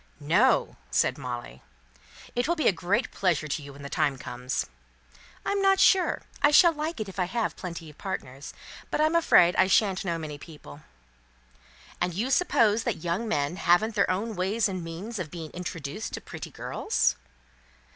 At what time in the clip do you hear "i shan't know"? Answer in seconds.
9.57-10.17